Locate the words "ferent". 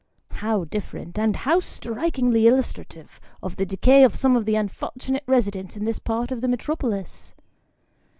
0.93-1.19